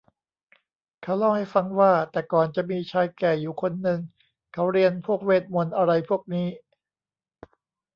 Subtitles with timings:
[1.03, 3.99] เขาเล่าให้ฟังว่า แต่ก่อนจะมีชายแก่อยู่คนนึง
[4.53, 6.47] เขาเรียนพวกเวทย์มนต์อะไรพวกนี้